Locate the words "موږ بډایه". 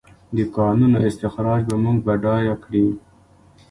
1.83-2.55